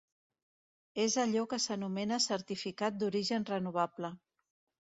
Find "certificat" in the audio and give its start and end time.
2.27-3.01